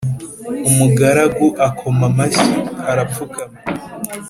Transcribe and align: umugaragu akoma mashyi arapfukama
umugaragu 0.69 1.47
akoma 1.67 2.05
mashyi 2.17 2.57
arapfukama 2.91 3.57